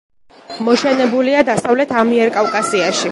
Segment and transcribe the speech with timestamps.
[0.69, 3.09] მოშენებულია დასავლეთ ამიერკავკასიაში.